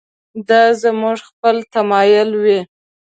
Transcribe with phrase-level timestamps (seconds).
[0.47, 2.59] دا زموږ خپل تمایل وي.